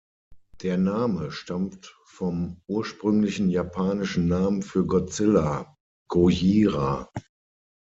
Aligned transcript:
Der 0.63 0.79
Name 0.79 1.29
stammt 1.31 1.95
vom 2.05 2.63
ursprünglichen 2.67 3.51
japanischen 3.51 4.27
Namen 4.27 4.63
für 4.63 4.83
Godzilla, 4.83 5.77
„Gojira“. 6.09 7.07